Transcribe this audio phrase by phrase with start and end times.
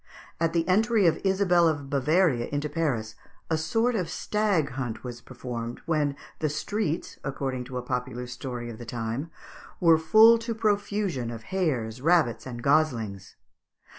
[0.39, 3.13] At the entry of Isabel of Bavaria into Paris,
[3.51, 8.67] a sort of stag hunt was performed, when "the streets," according to a popular story
[8.71, 9.29] of the time,
[9.79, 13.35] "were full to profusion of hares, rabbits, and goslings."